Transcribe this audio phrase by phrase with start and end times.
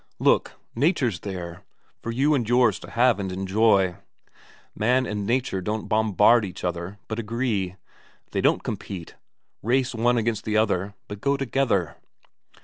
[0.17, 1.61] Look, Nature's there,
[2.01, 3.97] for you and yours to have and enjoy.
[4.73, 7.75] Man and Nature don't bombard each other, but agree;
[8.31, 9.13] they don't compete,
[9.61, 11.97] race one against the other, but go together.